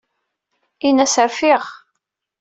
Ini-as 0.87 1.15
rfiɣ. 1.25 1.63